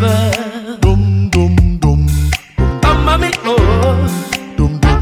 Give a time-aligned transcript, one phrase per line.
[0.00, 0.78] father.
[0.80, 2.06] Dum dum dum
[2.84, 3.54] Oh, mommy, oh.
[4.56, 5.00] dum dum.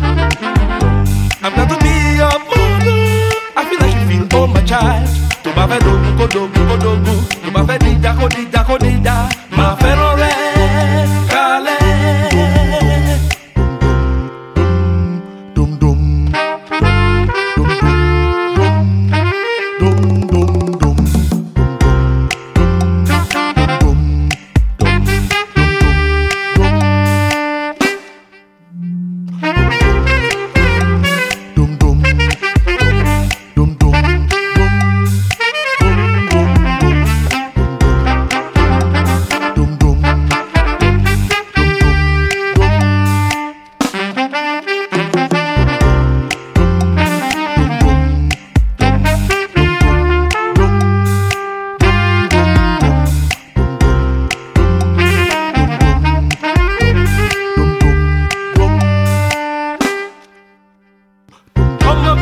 [1.42, 3.00] I'm glad to be your mother.
[3.56, 5.08] I feel like you feel, oh my child.
[5.44, 7.11] Tó bá fẹ́ dogun kó dogun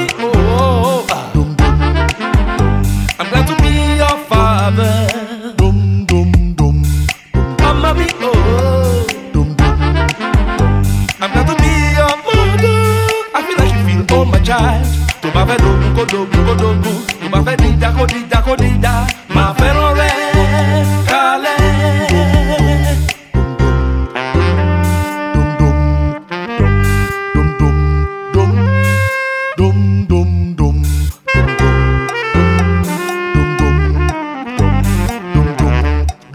[0.00, 0.14] happy.
[0.18, 1.56] Oh, oh, oh.
[3.18, 5.54] I'm glad to be your father.
[5.56, 6.82] Dum dum dum.
[7.34, 8.06] I'm happy.
[8.20, 9.78] Oh, dum dum.
[11.20, 12.78] I'm glad to be your father.
[13.34, 14.86] I feel like you feel oh my child.
[15.22, 16.92] To my fellow, go do, go do, go.
[17.20, 18.19] To my fellow, go do.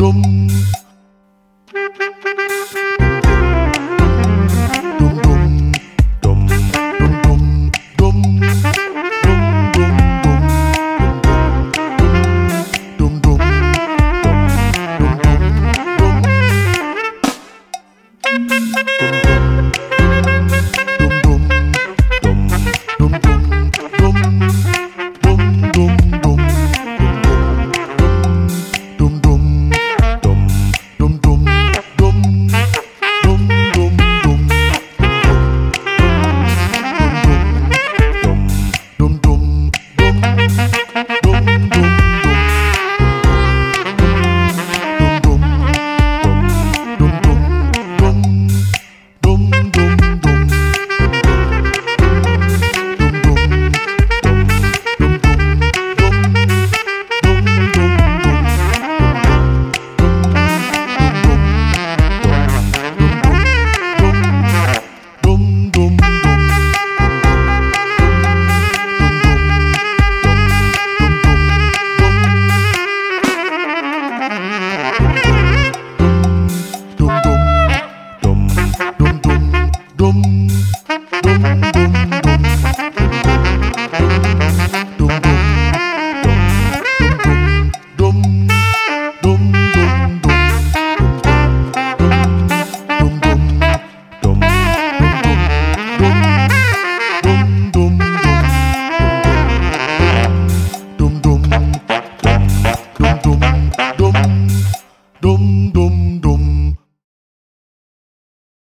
[0.05, 0.74] gum